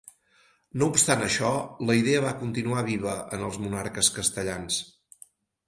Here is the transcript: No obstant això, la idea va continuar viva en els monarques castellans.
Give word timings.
No 0.83 0.87
obstant 0.93 1.21
això, 1.25 1.51
la 1.91 1.97
idea 1.99 2.23
va 2.25 2.33
continuar 2.41 2.85
viva 2.89 3.15
en 3.39 3.47
els 3.51 3.61
monarques 3.67 4.13
castellans. 4.19 4.83